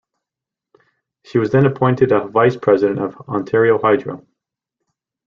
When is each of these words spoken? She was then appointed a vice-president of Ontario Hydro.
She 1.25 1.37
was 1.37 1.51
then 1.51 1.67
appointed 1.67 2.11
a 2.11 2.27
vice-president 2.27 2.97
of 2.97 3.17
Ontario 3.29 3.77
Hydro. 3.77 4.25